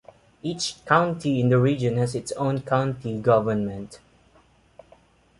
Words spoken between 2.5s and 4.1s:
county government.